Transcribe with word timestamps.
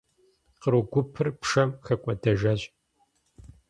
Къру 0.61 0.81
гупыр 0.91 1.27
пшэм 1.41 1.69
хэкӏуэдэжащ. 1.85 2.61